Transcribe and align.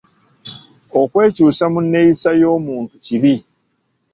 Okwekyusa 0.99 1.65
mu 1.73 1.79
nneeyisa 1.83 2.29
y'omuntu 2.41 2.93
kibi. 3.05 3.33